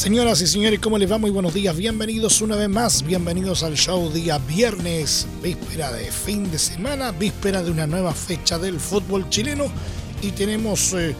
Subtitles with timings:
[0.00, 1.18] Señoras y señores, ¿cómo les va?
[1.18, 6.50] Muy buenos días, bienvenidos una vez más, bienvenidos al show día viernes, víspera de fin
[6.50, 9.66] de semana, víspera de una nueva fecha del fútbol chileno
[10.22, 11.14] y tenemos eh,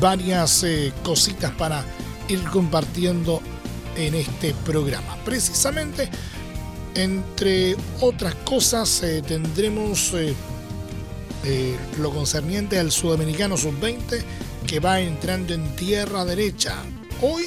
[0.00, 1.84] varias eh, cositas para
[2.28, 3.40] ir compartiendo
[3.94, 5.16] en este programa.
[5.24, 6.10] Precisamente,
[6.96, 10.16] entre otras cosas, eh, tendremos
[12.00, 14.20] lo concerniente al sudamericano sub-20
[14.66, 16.74] que va entrando en tierra derecha.
[17.22, 17.46] Hoy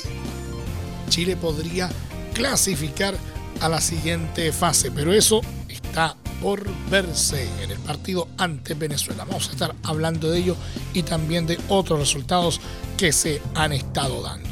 [1.14, 1.92] Chile podría
[2.34, 3.16] clasificar
[3.62, 9.24] a la siguiente fase, pero eso está por verse en el partido ante Venezuela.
[9.24, 10.56] Vamos a estar hablando de ello
[10.92, 12.60] y también de otros resultados
[12.98, 14.50] que se han estado dando.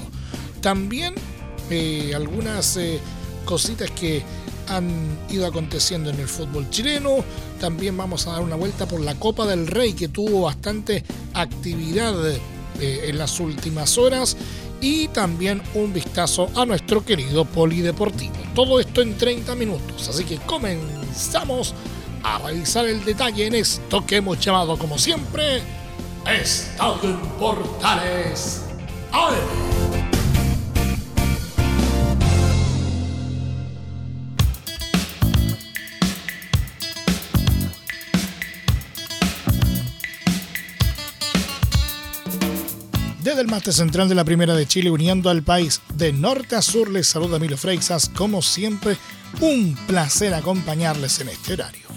[0.61, 1.15] También
[1.71, 2.99] eh, algunas eh,
[3.43, 4.21] cositas que
[4.67, 7.25] han ido aconteciendo en el fútbol chileno.
[7.59, 12.13] También vamos a dar una vuelta por la Copa del Rey que tuvo bastante actividad
[12.27, 12.39] eh,
[13.05, 14.37] en las últimas horas
[14.81, 18.33] y también un vistazo a nuestro querido polideportivo.
[18.53, 21.73] Todo esto en 30 minutos, así que comenzamos
[22.23, 25.61] a revisar el detalle en esto que hemos llamado como siempre
[26.25, 28.63] Estadio en Portales.
[43.41, 46.89] El máster central de la Primera de Chile, uniendo al país de norte a sur,
[46.89, 48.07] les saluda Milo Freixas.
[48.09, 48.97] Como siempre,
[49.39, 51.87] un placer acompañarles en este horario.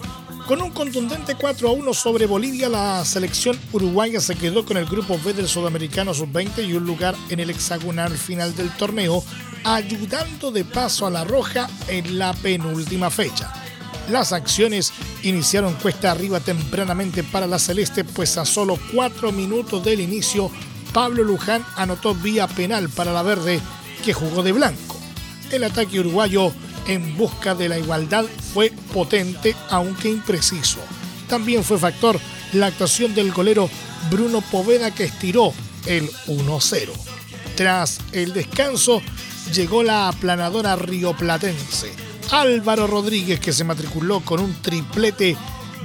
[0.48, 4.86] Con un contundente 4 a 1 sobre Bolivia, la selección uruguaya se quedó con el
[4.86, 9.23] grupo B del Sudamericano Sub-20 y un lugar en el hexagonal final del torneo,
[9.64, 13.52] ayudando de paso a la Roja en la penúltima fecha.
[14.11, 14.92] Las acciones
[15.23, 20.51] iniciaron cuesta arriba tempranamente para la Celeste, pues a solo 4 minutos del inicio
[20.95, 23.61] Pablo Luján anotó vía penal para la verde
[24.05, 24.97] que jugó de blanco.
[25.51, 26.53] El ataque uruguayo
[26.87, 28.25] en busca de la igualdad
[28.55, 30.79] fue potente aunque impreciso.
[31.29, 32.19] También fue factor
[32.53, 33.69] la actuación del golero
[34.09, 35.53] Bruno Poveda que estiró
[35.87, 36.91] el 1-0.
[37.57, 39.03] Tras el descanso
[39.53, 41.93] llegó la aplanadora rioplatense.
[42.31, 45.37] Álvaro Rodríguez que se matriculó con un triplete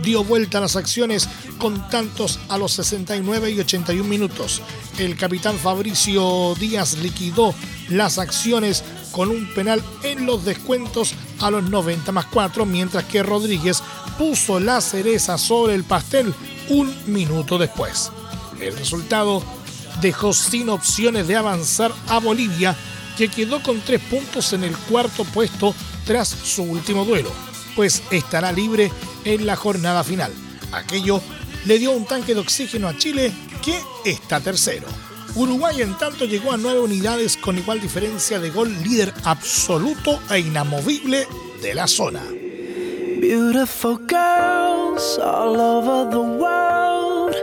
[0.04, 1.28] dio vuelta a las acciones
[1.58, 4.62] con tantos a los 69 y 81 minutos.
[4.98, 7.54] El capitán Fabricio Díaz liquidó
[7.90, 13.24] las acciones con un penal en los descuentos a los 90 más 4, mientras que
[13.24, 13.82] Rodríguez
[14.18, 16.34] puso la cereza sobre el pastel
[16.70, 18.12] un minuto después.
[18.60, 19.44] El resultado
[20.02, 22.76] dejó sin opciones de avanzar a Bolivia,
[23.18, 25.74] que quedó con tres puntos en el cuarto puesto
[26.06, 27.32] tras su último duelo,
[27.76, 28.92] pues estará libre
[29.30, 30.32] en la jornada final.
[30.72, 31.22] Aquello
[31.66, 33.32] le dio un tanque de oxígeno a Chile
[33.64, 34.88] que está tercero.
[35.36, 40.40] Uruguay en tanto llegó a nueve unidades con igual diferencia de gol líder absoluto e
[40.40, 41.28] inamovible
[41.62, 42.24] de la zona.
[43.22, 47.36] Beautiful girls all over the world.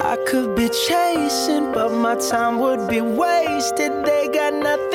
[0.00, 3.92] I could be chasing, but my time would be wasted.
[4.04, 4.93] They got nothing.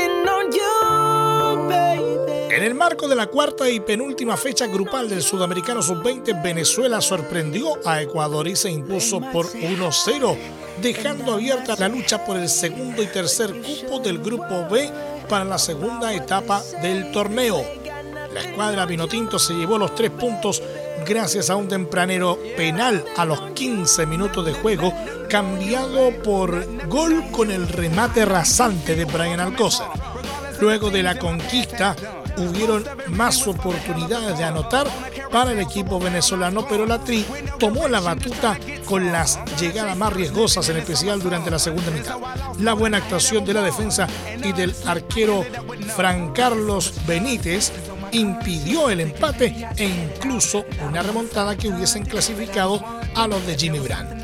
[2.59, 7.79] En el marco de la cuarta y penúltima fecha grupal del Sudamericano Sub-20, Venezuela sorprendió
[7.85, 10.37] a Ecuador y se impuso por 1-0,
[10.81, 14.91] dejando abierta la lucha por el segundo y tercer cupo del Grupo B
[15.29, 17.63] para la segunda etapa del torneo.
[18.33, 20.61] La escuadra Vinotinto se llevó los tres puntos
[21.07, 24.93] gracias a un tempranero penal a los 15 minutos de juego,
[25.29, 29.87] cambiado por gol con el remate rasante de Brian Alcócer.
[30.59, 31.95] Luego de la conquista,
[32.41, 34.87] hubieron más oportunidades de anotar
[35.31, 37.25] para el equipo venezolano, pero la Tri
[37.59, 42.17] tomó la batuta con las llegadas más riesgosas, en especial durante la segunda mitad.
[42.59, 44.07] La buena actuación de la defensa
[44.43, 45.45] y del arquero
[45.95, 47.71] Fran Carlos Benítez
[48.11, 52.83] impidió el empate e incluso una remontada que hubiesen clasificado
[53.15, 54.19] a los de Jimmy Brand.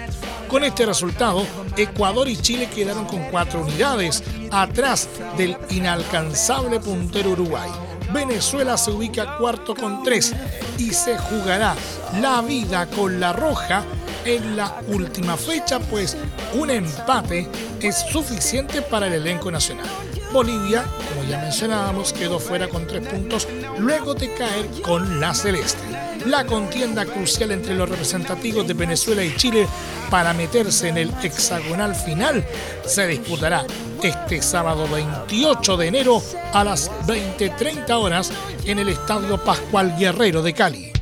[0.48, 1.46] Con este resultado,
[1.76, 7.70] Ecuador y Chile quedaron con cuatro unidades, atrás del inalcanzable puntero Uruguay.
[8.16, 10.34] Venezuela se ubica cuarto con tres
[10.78, 11.76] y se jugará
[12.22, 13.84] la vida con la roja
[14.24, 16.16] en la última fecha, pues
[16.54, 17.50] un empate
[17.82, 19.88] es suficiente para el elenco nacional.
[20.32, 26.05] Bolivia, como ya mencionábamos, quedó fuera con tres puntos luego de caer con la Celeste.
[26.26, 29.68] La contienda crucial entre los representativos de Venezuela y Chile
[30.10, 32.44] para meterse en el hexagonal final
[32.86, 33.66] se disputará
[34.02, 36.22] este sábado 28 de enero
[36.54, 38.32] a las 20.30 horas
[38.66, 40.95] en el Estadio Pascual Guerrero de Cali.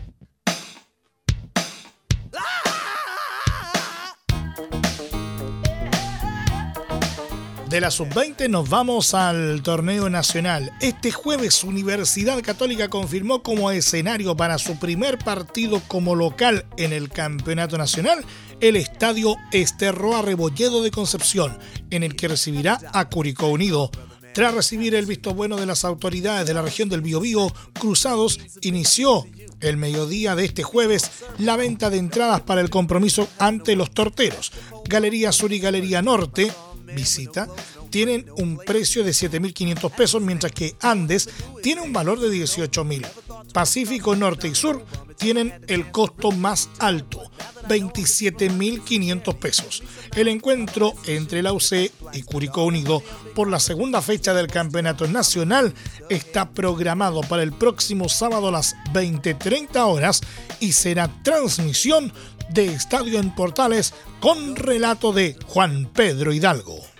[7.74, 10.72] De la sub-20 nos vamos al torneo nacional.
[10.80, 17.10] Este jueves Universidad Católica confirmó como escenario para su primer partido como local en el
[17.10, 18.24] Campeonato Nacional
[18.60, 21.58] el estadio Esterroa Rebolledo de Concepción,
[21.90, 23.90] en el que recibirá a Curicó Unido.
[24.36, 29.26] Tras recibir el visto bueno de las autoridades de la región del Biobío, Cruzados inició
[29.62, 31.10] el mediodía de este jueves
[31.40, 34.52] la venta de entradas para el compromiso ante los torteros.
[34.86, 36.52] Galería Sur y Galería Norte
[36.94, 37.48] visita
[37.90, 41.30] tienen un precio de 7.500 pesos, mientras que Andes
[41.62, 43.06] tiene un valor de 18.000.
[43.54, 44.84] Pacífico Norte y Sur
[45.18, 47.22] tienen el costo más alto,
[47.68, 49.84] 27.500 pesos.
[50.16, 53.04] El encuentro entre la UC y Curicó Unido
[53.36, 55.74] por la segunda fecha del Campeonato Nacional
[56.10, 60.22] está programado para el próximo sábado a las 20.30 horas
[60.60, 62.12] y será transmisión
[62.50, 66.94] de Estadio en Portales con relato de Juan Pedro Hidalgo.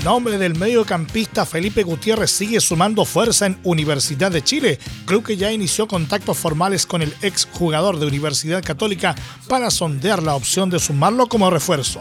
[0.00, 5.36] El nombre del mediocampista Felipe Gutiérrez sigue sumando fuerza en Universidad de Chile, club que
[5.36, 9.14] ya inició contactos formales con el ex jugador de Universidad Católica
[9.46, 12.00] para sondear la opción de sumarlo como refuerzo.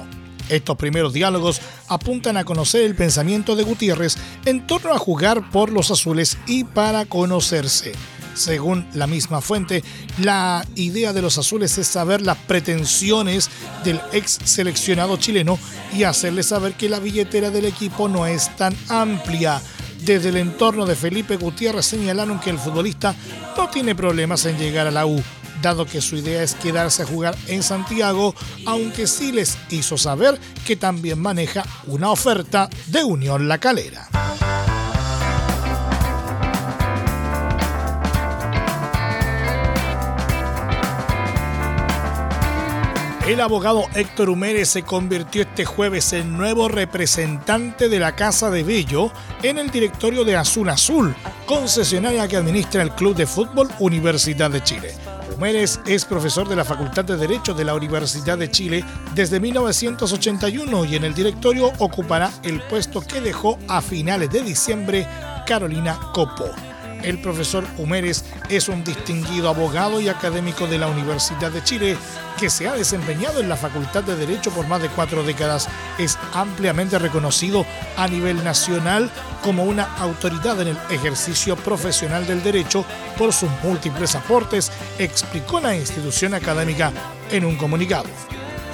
[0.50, 5.72] Estos primeros diálogos apuntan a conocer el pensamiento de Gutiérrez en torno a jugar por
[5.72, 7.94] los azules y para conocerse.
[8.34, 9.84] Según la misma fuente,
[10.20, 13.50] la idea de los azules es saber las pretensiones
[13.84, 15.60] del ex seleccionado chileno
[15.94, 19.62] y hacerle saber que la billetera del equipo no es tan amplia.
[20.06, 23.14] Desde el entorno de Felipe Gutiérrez señalaron que el futbolista
[23.58, 25.22] no tiene problemas en llegar a la U,
[25.62, 28.36] dado que su idea es quedarse a jugar en Santiago,
[28.66, 34.10] aunque sí les hizo saber que también maneja una oferta de Unión La Calera.
[43.30, 48.64] El abogado Héctor Humérez se convirtió este jueves en nuevo representante de la Casa de
[48.64, 49.12] Bello
[49.44, 51.16] en el directorio de Azul Azul,
[51.46, 55.09] concesionaria que administra el Club de Fútbol Universidad de Chile.
[55.42, 58.84] Es profesor de la Facultad de Derecho de la Universidad de Chile
[59.16, 65.08] desde 1981 y en el directorio ocupará el puesto que dejó a finales de diciembre
[65.48, 66.69] Carolina Copo.
[67.04, 71.98] El profesor Humérez es un distinguido abogado y académico de la Universidad de Chile
[72.38, 75.68] que se ha desempeñado en la Facultad de Derecho por más de cuatro décadas.
[75.98, 77.66] Es ampliamente reconocido
[77.98, 79.10] a nivel nacional
[79.44, 82.86] como una autoridad en el ejercicio profesional del derecho
[83.18, 86.92] por sus múltiples aportes, explicó la institución académica
[87.32, 88.10] en un comunicado.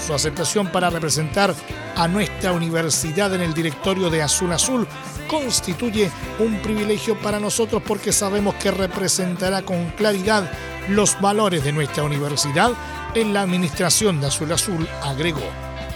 [0.05, 1.53] Su aceptación para representar
[1.95, 4.87] a nuestra universidad en el directorio de Azul Azul
[5.27, 10.51] constituye un privilegio para nosotros porque sabemos que representará con claridad
[10.89, 12.73] los valores de nuestra universidad
[13.15, 15.43] en la administración de Azul Azul, agregó.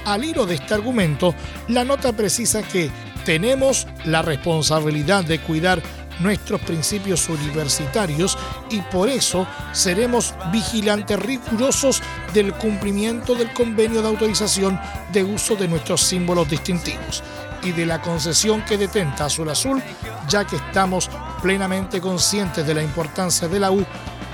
[0.05, 1.35] Al hilo de este argumento,
[1.67, 2.89] la nota precisa que
[3.25, 5.81] tenemos la responsabilidad de cuidar
[6.19, 8.37] nuestros principios universitarios
[8.69, 12.01] y por eso seremos vigilantes rigurosos
[12.33, 14.79] del cumplimiento del convenio de autorización
[15.13, 17.23] de uso de nuestros símbolos distintivos
[17.63, 19.81] y de la concesión que detenta Azul Azul,
[20.27, 21.09] ya que estamos
[21.41, 23.85] plenamente conscientes de la importancia de la U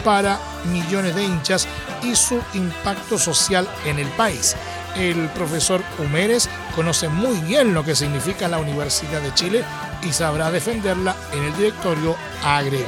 [0.03, 1.67] para millones de hinchas
[2.03, 4.55] y su impacto social en el país.
[4.96, 9.63] El profesor Humérez conoce muy bien lo que significa la Universidad de Chile
[10.03, 12.86] y sabrá defenderla en el directorio, agregó.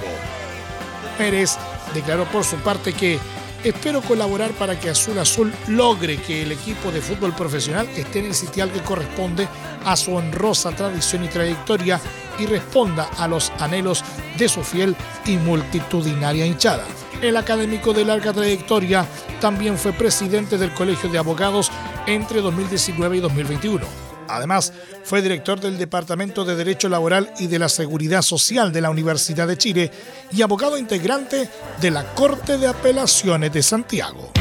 [1.18, 1.58] Pérez
[1.94, 3.20] declaró por su parte que
[3.64, 8.26] espero colaborar para que Azul Azul logre que el equipo de fútbol profesional esté en
[8.28, 9.48] el sitial que corresponde
[9.88, 12.00] a su honrosa tradición y trayectoria
[12.38, 14.04] y responda a los anhelos
[14.38, 16.84] de su fiel y multitudinaria hinchada.
[17.22, 19.08] El académico de larga trayectoria
[19.42, 21.72] también fue presidente del Colegio de Abogados
[22.06, 27.70] entre 2019 y 2021 Además, fue director del Departamento de Derecho Laboral y de la
[27.70, 29.92] Seguridad Social de la Universidad de Chile
[30.32, 34.32] y abogado integrante de la Corte de Apelaciones de Santiago.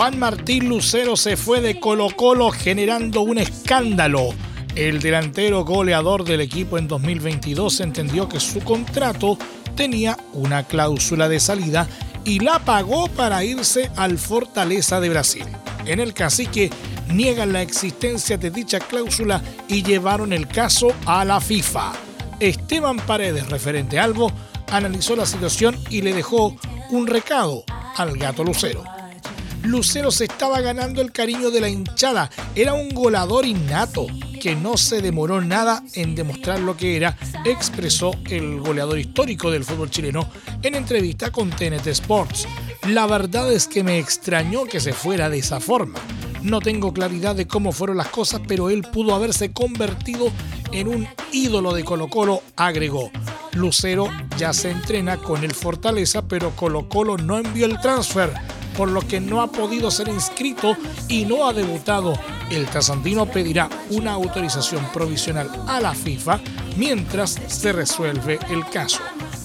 [0.00, 4.30] Juan Martín Lucero se fue de Colo Colo generando un escándalo
[4.74, 9.36] El delantero goleador del equipo en 2022 entendió que su contrato
[9.76, 11.86] tenía una cláusula de salida
[12.24, 15.44] y la pagó para irse al Fortaleza de Brasil.
[15.84, 16.70] En el cacique
[17.12, 21.92] niegan la existencia de dicha cláusula y llevaron el caso a la FIFA.
[22.40, 24.32] Esteban Paredes, referente a Albo,
[24.72, 26.56] analizó la situación y le dejó
[26.88, 27.64] un recado
[27.98, 28.99] al gato Lucero.
[29.62, 34.06] Lucero se estaba ganando el cariño de la hinchada, era un golador innato
[34.40, 39.64] que no se demoró nada en demostrar lo que era, expresó el goleador histórico del
[39.64, 40.28] fútbol chileno
[40.62, 42.48] en entrevista con TNT Sports.
[42.88, 46.00] La verdad es que me extrañó que se fuera de esa forma.
[46.42, 50.32] No tengo claridad de cómo fueron las cosas, pero él pudo haberse convertido
[50.72, 53.10] en un ídolo de Colo Colo, agregó.
[53.52, 58.32] Lucero ya se entrena con el Fortaleza, pero Colo Colo no envió el transfer,
[58.80, 60.74] por lo que no ha podido ser inscrito
[61.06, 62.14] y no ha debutado.
[62.50, 66.40] El Trasandino pedirá una autorización provisional a la FIFA
[66.78, 69.00] mientras se resuelve el caso.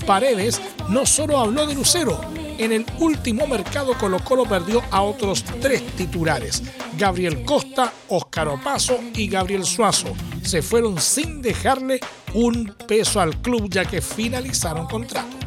[0.08, 2.18] Paredes no solo habló de Lucero,
[2.58, 6.64] en el último mercado Colo Colo perdió a otros tres titulares,
[6.98, 10.14] Gabriel Costa, Óscar Opaso y Gabriel Suazo.
[10.44, 12.00] Se fueron sin dejarle
[12.34, 15.45] un peso al club ya que finalizaron contrato.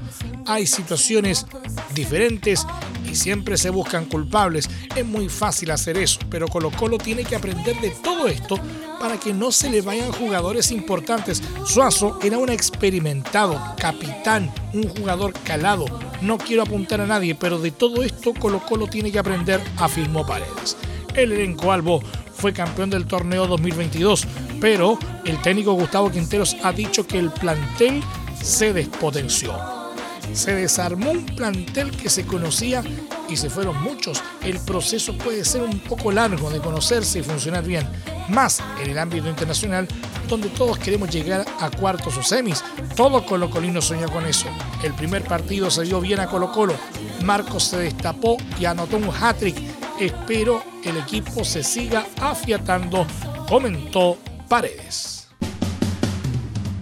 [0.49, 1.47] Hay situaciones
[1.95, 2.67] diferentes
[3.07, 4.69] y siempre se buscan culpables.
[4.97, 8.59] Es muy fácil hacer eso, pero Colo Colo tiene que aprender de todo esto
[8.99, 11.43] para que no se le vayan jugadores importantes.
[11.67, 15.85] Suazo era un experimentado, capitán, un jugador calado.
[16.23, 20.25] No quiero apuntar a nadie, pero de todo esto Colo Colo tiene que aprender, afirmó
[20.25, 20.79] Paredes.
[21.15, 22.01] El elenco Albo
[22.33, 24.27] fue campeón del torneo 2022,
[24.63, 28.03] pero el técnico Gustavo Quinteros ha dicho que el plantel
[28.43, 29.78] se despotenció
[30.33, 32.83] se desarmó un plantel que se conocía
[33.29, 34.23] y se fueron muchos.
[34.43, 37.87] El proceso puede ser un poco largo de conocerse y funcionar bien,
[38.29, 39.87] más en el ámbito internacional,
[40.29, 42.63] donde todos queremos llegar a cuartos o semis.
[42.97, 44.47] Todo Colo Colino soñó con eso.
[44.83, 46.75] El primer partido se dio bien a Colo Colo.
[47.25, 49.57] Marcos se destapó y anotó un hat-trick.
[50.01, 53.07] Espero el equipo se siga afiatando,
[53.49, 54.19] comentó
[54.49, 55.18] Paredes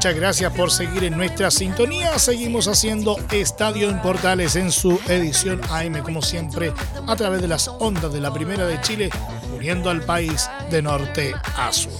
[0.00, 2.18] Muchas gracias por seguir en nuestra sintonía.
[2.18, 6.72] Seguimos haciendo Estadio en Portales en su edición AM, como siempre,
[7.06, 9.10] a través de las ondas de la Primera de Chile,
[9.54, 11.92] uniendo al país de norte a sur.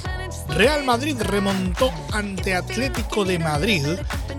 [0.49, 3.85] Real Madrid remontó ante Atlético de Madrid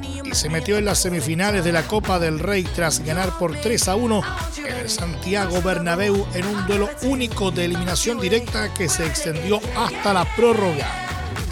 [0.02, 3.90] y se metió en las semifinales de la Copa del Rey tras ganar por 3
[3.90, 4.24] a 1
[4.58, 10.14] en el Santiago Bernabéu en un duelo único de eliminación directa que se extendió hasta
[10.14, 10.88] la prórroga.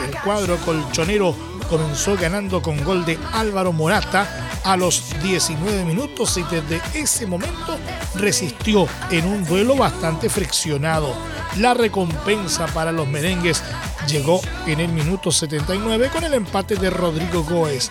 [0.04, 6.44] El cuadro colchonero comenzó ganando con gol de Álvaro Morata a los 19 minutos y
[6.44, 7.78] desde ese momento
[8.16, 11.14] resistió en un duelo bastante friccionado.
[11.58, 13.64] La recompensa para los merengues
[14.08, 17.90] llegó en el minuto 79 con el empate de Rodrigo Góez,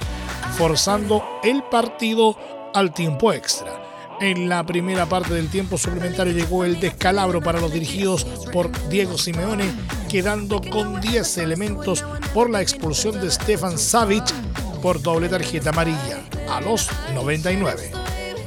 [0.57, 2.37] forzando el partido
[2.75, 3.89] al tiempo extra.
[4.21, 9.17] En la primera parte del tiempo suplementario llegó el descalabro para los dirigidos por Diego
[9.17, 9.73] Simeone,
[10.09, 12.05] quedando con 10 elementos
[12.35, 14.25] por la expulsión de Stefan Savic
[14.83, 17.93] por doble tarjeta amarilla a los 99.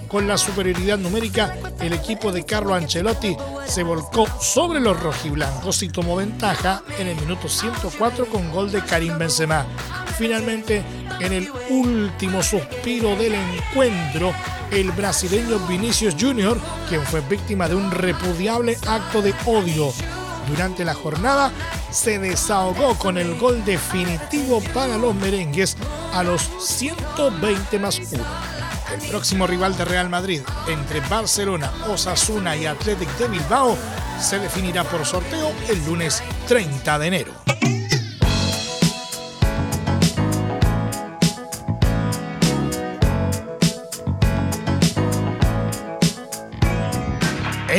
[0.07, 3.35] Con la superioridad numérica, el equipo de Carlo Ancelotti
[3.65, 8.83] se volcó sobre los rojiblancos y tomó ventaja en el minuto 104 con gol de
[8.83, 9.65] Karim Benzema.
[10.17, 10.83] Finalmente,
[11.21, 14.33] en el último suspiro del encuentro,
[14.69, 16.59] el brasileño Vinicius Jr.,
[16.89, 19.93] quien fue víctima de un repudiable acto de odio
[20.49, 21.51] durante la jornada,
[21.91, 25.77] se desahogó con el gol definitivo para los merengues
[26.13, 28.23] a los 120 más 1.
[28.93, 33.77] El próximo rival de Real Madrid entre Barcelona, Osasuna y Athletic de Bilbao
[34.19, 37.31] se definirá por sorteo el lunes 30 de enero.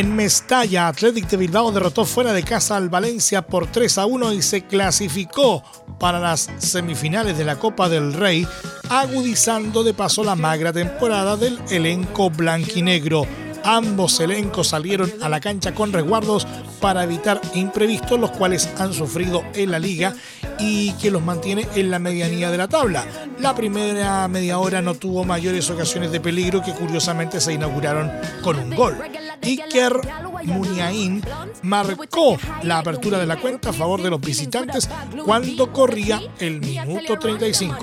[0.03, 4.33] En Mestalla, Athletic de Bilbao derrotó fuera de casa al Valencia por 3 a 1
[4.33, 5.63] y se clasificó
[6.01, 8.45] para las semifinales de la Copa del Rey,
[8.91, 13.29] agudizando de paso la magra temporada del elenco blanquinegro.
[13.63, 16.49] Ambos elencos salieron a la cancha con resguardos
[16.81, 20.17] para evitar imprevistos, los cuales han sufrido en la liga
[20.59, 23.07] y que los mantiene en la medianía de la tabla.
[23.39, 28.11] La primera media hora no tuvo mayores ocasiones de peligro que curiosamente se inauguraron
[28.43, 28.97] con un gol.
[29.43, 30.01] Iker.
[30.07, 31.23] Ya Muniain
[31.63, 34.89] marcó la apertura de la cuenta a favor de los visitantes
[35.25, 37.77] cuando corría el minuto 35.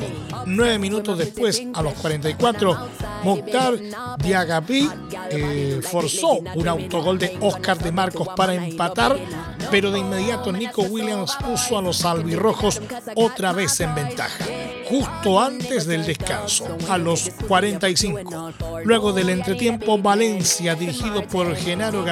[0.46, 2.90] Nueve minutos después, a los 44,
[3.24, 3.80] Mokhtar
[4.20, 4.90] Diagapi
[5.82, 9.18] forzó un autogol de Oscar de Marcos para empatar,
[9.72, 12.82] pero de inmediato Nico Williams puso a los albirrojos
[13.16, 14.46] otra vez en ventaja
[14.90, 18.54] justo antes del descanso, a los 45.
[18.84, 22.04] Luego del entretiempo, Valencia, dirigido por Genaro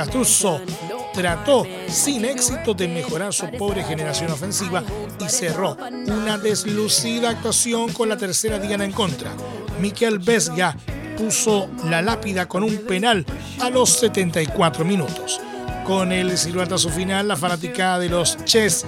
[1.13, 4.83] Trató sin éxito de mejorar su pobre generación ofensiva
[5.19, 5.75] y cerró
[6.05, 9.31] una deslucida actuación con la tercera diana en contra.
[9.79, 10.75] Miquel Vesga
[11.17, 13.25] puso la lápida con un penal
[13.59, 15.41] a los 74 minutos.
[15.85, 18.85] Con el silbatazo final, la fanática de los Chess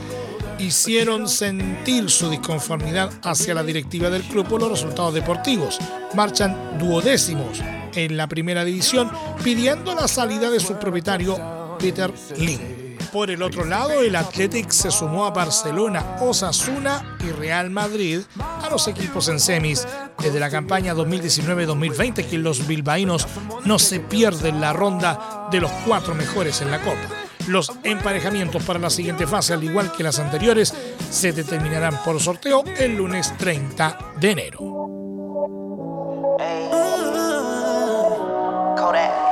[0.59, 5.79] hicieron sentir su disconformidad hacia la directiva del club por los resultados deportivos.
[6.13, 7.59] Marchan duodécimos
[7.95, 9.11] en la primera división
[9.43, 12.89] pidiendo la salida de su propietario Peter Lim.
[13.11, 18.69] Por el otro lado, el Athletic se sumó a Barcelona, Osasuna y Real Madrid a
[18.69, 19.87] los equipos en semis.
[20.19, 23.27] Desde la campaña 2019-2020 que los bilbaínos
[23.65, 27.07] no se pierden la ronda de los cuatro mejores en la Copa.
[27.47, 30.71] Los emparejamientos para la siguiente fase, al igual que las anteriores,
[31.09, 34.78] se determinarán por sorteo el lunes 30 de enero.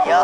[0.08, 0.24] Still,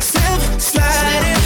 [0.00, 1.37] still, sliding.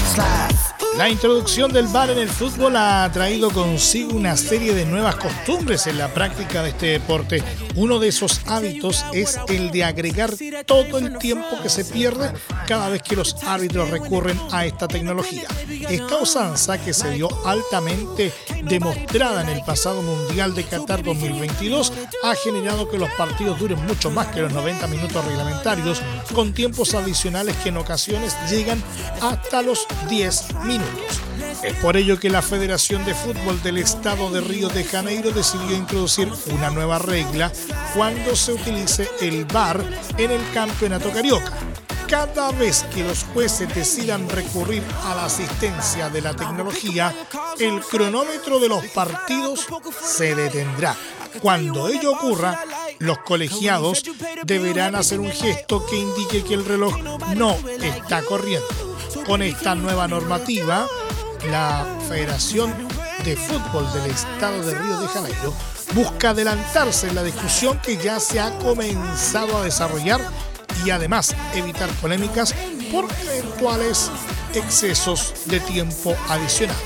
[0.96, 5.86] La introducción del bar en el fútbol ha traído consigo una serie de nuevas costumbres
[5.86, 7.42] en la práctica de este deporte.
[7.76, 10.34] Uno de esos hábitos es el de agregar
[10.66, 12.32] todo el tiempo que se pierde
[12.66, 15.48] cada vez que los árbitros recurren a esta tecnología.
[15.88, 18.32] Esta usanza que se dio altamente
[18.62, 24.10] demostrada en el pasado Mundial de Qatar 2022 ha generado que los partidos duren mucho
[24.10, 26.02] más que los 90 minutos reglamentarios
[26.34, 28.82] con tiempos adicionales que en ocasiones llegan
[29.22, 30.82] hasta los 10 minutos.
[31.62, 35.76] Es por ello que la Federación de Fútbol del Estado de Río de Janeiro decidió
[35.76, 37.52] introducir una nueva regla
[37.94, 39.84] cuando se utilice el VAR
[40.18, 41.52] en el campeonato carioca.
[42.08, 47.14] Cada vez que los jueces decidan recurrir a la asistencia de la tecnología,
[47.58, 49.66] el cronómetro de los partidos
[50.02, 50.96] se detendrá.
[51.40, 52.64] Cuando ello ocurra,
[52.98, 54.02] los colegiados
[54.44, 56.98] deberán hacer un gesto que indique que el reloj
[57.34, 58.91] no está corriendo.
[59.26, 60.86] Con esta nueva normativa,
[61.50, 62.74] la Federación
[63.24, 65.54] de Fútbol del Estado de Río de Janeiro
[65.94, 70.20] busca adelantarse en la discusión que ya se ha comenzado a desarrollar
[70.84, 72.52] y además evitar polémicas
[72.90, 74.10] por eventuales
[74.54, 76.76] excesos de tiempo adicional.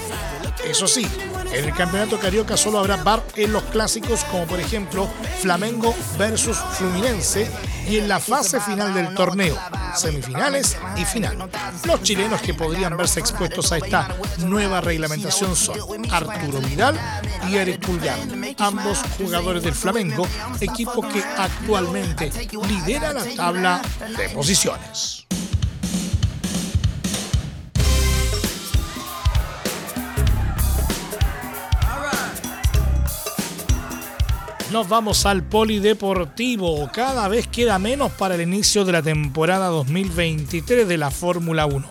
[0.65, 1.07] Eso sí,
[1.53, 5.09] en el campeonato carioca solo habrá bar en los clásicos como por ejemplo
[5.41, 7.51] Flamengo versus Fluminense
[7.89, 9.57] y en la fase final del torneo,
[9.95, 11.49] semifinales y final.
[11.85, 15.79] Los chilenos que podrían verse expuestos a esta nueva reglamentación son
[16.11, 16.99] Arturo Vidal
[17.49, 18.19] y Eric Pulgar,
[18.59, 20.27] ambos jugadores del Flamengo,
[20.61, 22.31] equipo que actualmente
[22.69, 23.83] lidera la tabla
[24.17, 25.27] de posiciones.
[34.73, 36.91] Nos vamos al polideportivo.
[36.93, 41.89] Cada vez queda menos para el inicio de la temporada 2023 de la Fórmula 1.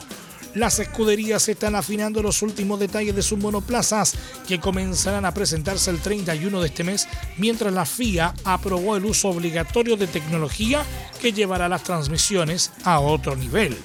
[0.56, 6.02] Las escuderías están afinando los últimos detalles de sus monoplazas que comenzarán a presentarse el
[6.02, 7.08] 31 de este mes,
[7.38, 10.84] mientras la FIA aprobó el uso obligatorio de tecnología
[11.22, 13.78] que llevará las transmisiones a otro nivel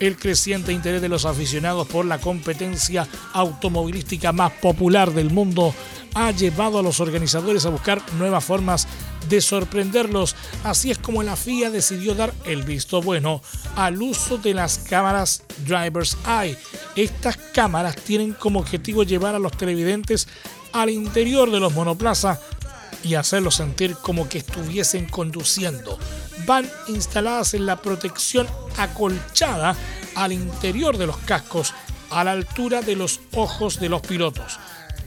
[0.00, 5.74] el creciente interés de los aficionados por la competencia automovilística más popular del mundo
[6.14, 8.88] ha llevado a los organizadores a buscar nuevas formas
[9.28, 10.34] de sorprenderlos.
[10.64, 13.42] Así es como la FIA decidió dar el visto bueno
[13.76, 16.56] al uso de las cámaras Driver's Eye.
[16.94, 20.26] Estas cámaras tienen como objetivo llevar a los televidentes
[20.72, 22.38] al interior de los monoplazas
[23.02, 25.98] y hacerlos sentir como que estuviesen conduciendo.
[26.46, 28.46] Van instaladas en la protección
[28.78, 29.76] acolchada
[30.14, 31.74] al interior de los cascos
[32.10, 34.58] a la altura de los ojos de los pilotos.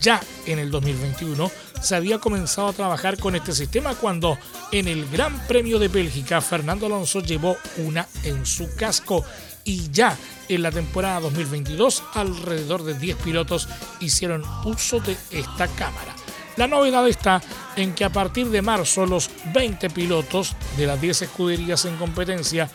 [0.02, 4.38] Ya en el 2021 se había comenzado a trabajar con este sistema cuando
[4.72, 9.26] en el Gran Premio de Bélgica Fernando Alonso llevó una en su casco
[9.64, 13.68] y ya en la temporada 2022 alrededor de 10 pilotos
[14.00, 16.16] hicieron uso de esta cámara.
[16.60, 17.42] La novedad está
[17.78, 22.70] en que a partir de marzo los 20 pilotos de las 10 escuderías en competencia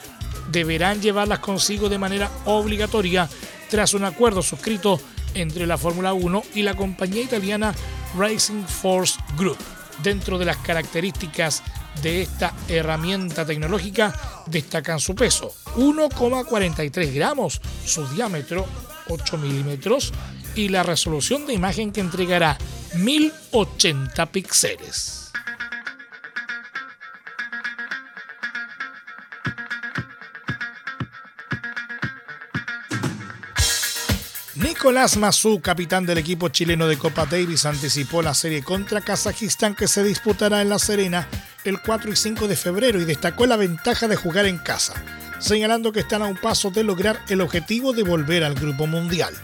[0.51, 3.29] deberán llevarlas consigo de manera obligatoria
[3.68, 4.99] tras un acuerdo suscrito
[5.35, 7.75] entre la Fórmula 1 y la compañía italiana
[8.16, 9.59] Racing Force Group.
[10.03, 11.62] Dentro de las características
[12.01, 14.14] de esta herramienta tecnológica
[14.47, 18.64] destacan su peso, 1,43 gramos, su diámetro,
[19.11, 20.11] 8 milímetros,
[20.55, 22.59] y la resolución de imagen que entregará
[22.95, 25.25] 1080 píxeles.
[34.85, 39.88] Nicolás Mazú, capitán del equipo chileno de Copa Davis, anticipó la serie contra Kazajistán que
[39.88, 41.29] se disputará en La Serena
[41.64, 44.95] el 4 y 5 de febrero y destacó la ventaja de jugar en casa,
[45.38, 49.35] señalando que están a un paso de lograr el objetivo de volver al Grupo Mundial.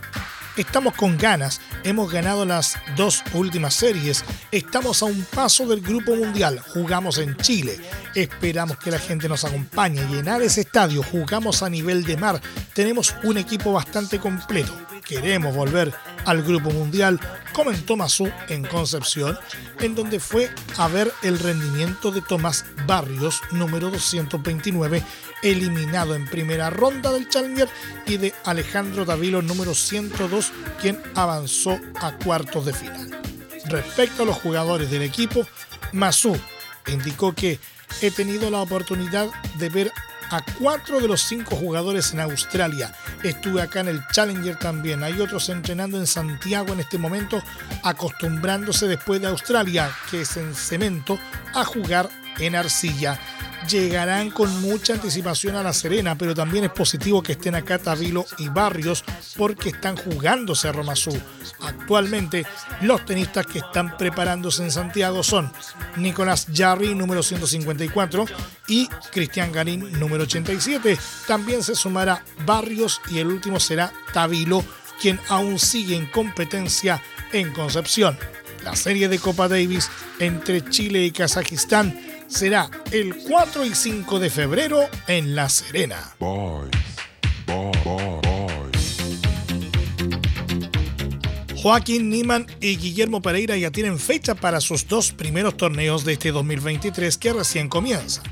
[0.61, 6.15] Estamos con ganas, hemos ganado las dos últimas series, estamos a un paso del Grupo
[6.15, 7.81] Mundial, jugamos en Chile,
[8.15, 12.43] esperamos que la gente nos acompañe, llenar ese estadio, jugamos a nivel de mar,
[12.75, 14.77] tenemos un equipo bastante completo.
[15.03, 15.95] Queremos volver
[16.27, 17.19] al Grupo Mundial,
[17.53, 19.39] comentó Mazú en Concepción,
[19.81, 25.03] en donde fue a ver el rendimiento de Tomás Barrios, número 229,
[25.43, 27.69] eliminado en primera ronda del Challenger,
[28.07, 33.21] y de Alejandro Davilo, número 102, quien avanzó a cuartos de final.
[33.67, 35.47] Respecto a los jugadores del equipo,
[35.93, 36.37] Mazú
[36.87, 37.59] indicó que
[38.03, 39.93] he tenido la oportunidad de ver
[40.31, 42.93] a cuatro de los cinco jugadores en Australia.
[43.23, 45.03] Estuve acá en el Challenger también.
[45.03, 47.43] Hay otros entrenando en Santiago en este momento,
[47.83, 51.19] acostumbrándose después de Australia, que es en cemento,
[51.55, 53.19] a jugar en arcilla
[53.69, 58.25] llegarán con mucha anticipación a La Serena, pero también es positivo que estén acá Tavilo
[58.39, 59.05] y Barrios
[59.37, 60.95] porque están jugándose a Roma
[61.61, 62.47] Actualmente,
[62.83, 65.53] los tenistas que están preparándose en Santiago son
[65.97, 68.25] Nicolás Jarry, número 154,
[68.69, 70.99] y Cristian Garín, número 87.
[71.27, 74.65] También se sumará Barrios y el último será Tavilo,
[75.01, 78.19] quien aún sigue en competencia en Concepción.
[78.65, 84.31] La serie de Copa Davis entre Chile y Kazajistán será el 4 y 5 de
[84.31, 86.17] febrero en La Serena.
[91.57, 96.33] Joaquín Niman y Guillermo Pereira ya tienen fecha para sus dos primeros torneos de este
[96.33, 98.23] 2023 que recién comienza.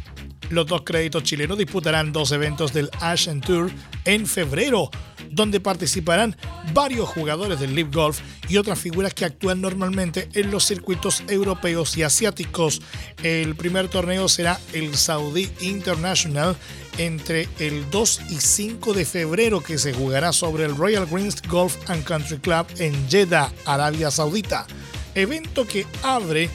[0.48, 3.70] Los dos créditos chilenos disputarán dos eventos del Ashen Tour
[4.06, 4.90] en febrero,
[5.38, 6.36] donde participarán
[6.74, 11.96] varios jugadores del Live Golf y otras figuras que actúan normalmente en los circuitos europeos
[11.96, 12.82] y asiáticos.
[13.22, 16.56] El primer torneo será el Saudi International
[16.98, 21.76] entre el 2 y 5 de febrero que se jugará sobre el Royal Greens Golf
[21.88, 24.66] and Country Club en Jeddah, Arabia Saudita,
[25.14, 26.50] evento que abre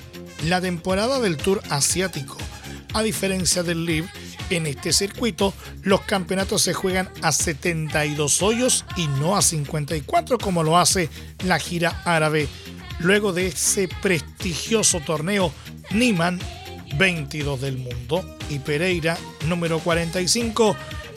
[0.45, 2.35] la temporada del Tour asiático.
[2.93, 4.09] A diferencia del Live,
[4.55, 10.63] en este circuito los campeonatos se juegan a 72 hoyos y no a 54 como
[10.63, 11.09] lo hace
[11.45, 12.47] la gira árabe.
[12.99, 15.51] Luego de ese prestigioso torneo,
[15.91, 16.39] Niman,
[16.97, 20.75] 22 del mundo, y Pereira, número 45,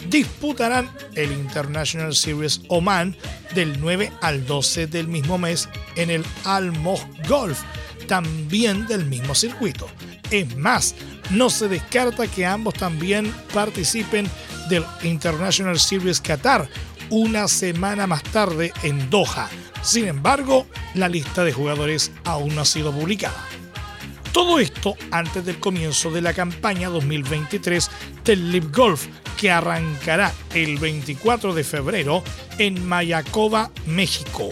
[0.09, 3.16] disputarán el International Series Oman
[3.55, 6.72] del 9 al 12 del mismo mes en el Al
[7.29, 7.61] Golf,
[8.07, 9.88] también del mismo circuito.
[10.31, 10.95] Es más,
[11.31, 14.29] no se descarta que ambos también participen
[14.69, 16.69] del International Series Qatar
[17.11, 19.49] una semana más tarde en Doha.
[19.83, 23.45] Sin embargo, la lista de jugadores aún no ha sido publicada.
[24.33, 27.91] Todo esto antes del comienzo de la campaña 2023
[28.25, 29.07] del Live Golf,
[29.39, 32.23] que arrancará el 24 de febrero
[32.59, 34.51] en Mayacoba, México.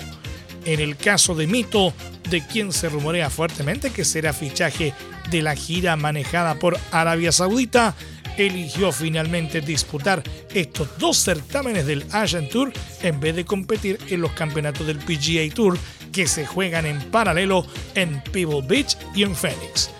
[0.65, 1.93] En el caso de Mito,
[2.31, 4.95] de quien se rumorea fuertemente que será fichaje
[5.31, 7.95] de la gira manejada por Arabia Saudita,
[8.37, 14.33] eligió finalmente disputar estos dos certámenes del Asian Tour en vez de competir en los
[14.33, 15.79] campeonatos del PGA Tour
[16.13, 19.91] que se juegan en paralelo en Pebble Beach y en Phoenix.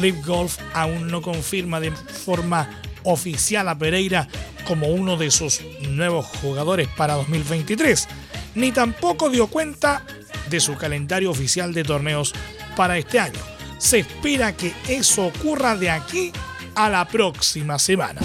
[0.00, 2.68] Live Golf aún no confirma de forma
[3.04, 4.28] oficial a Pereira
[4.66, 8.08] como uno de sus nuevos jugadores para 2023,
[8.54, 10.04] ni tampoco dio cuenta
[10.48, 12.32] de su calendario oficial de torneos
[12.76, 13.40] para este año.
[13.82, 16.30] Se espera que eso ocurra de aquí
[16.76, 18.20] a la próxima semana.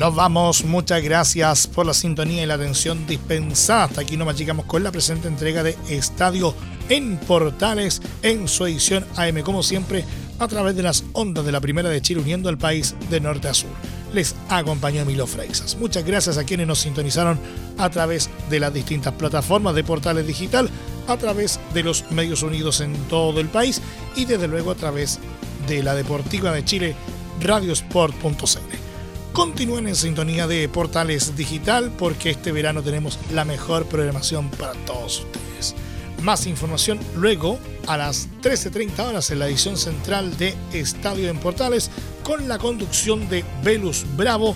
[0.00, 3.84] Nos vamos, muchas gracias por la sintonía y la atención dispensada.
[3.84, 6.54] Hasta aquí nos llegamos con la presente entrega de Estadio
[6.88, 10.06] en Portales en su edición AM, como siempre,
[10.38, 13.48] a través de las ondas de la Primera de Chile, uniendo al país de norte
[13.48, 15.76] a sur les acompañó Milo Freixas.
[15.76, 17.38] Muchas gracias a quienes nos sintonizaron
[17.76, 20.70] a través de las distintas plataformas de portales digital,
[21.06, 23.80] a través de los medios unidos en todo el país
[24.16, 25.18] y desde luego a través
[25.66, 26.96] de la Deportiva de Chile,
[27.40, 28.88] radiosport.cl.
[29.32, 35.20] Continúen en sintonía de Portales Digital porque este verano tenemos la mejor programación para todos
[35.20, 35.74] ustedes.
[36.22, 41.90] Más información luego a las 13.30 horas en la edición central de Estadio en Portales
[42.28, 44.54] con la conducción de Velus Bravo